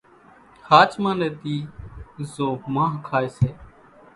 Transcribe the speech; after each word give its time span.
ۿاچمان 0.67 1.15
ني 1.21 1.27
ۮي 1.41 1.57
زو 2.31 2.47
مانۿ 2.73 2.91
کائي 3.07 3.29
سي 3.37 3.49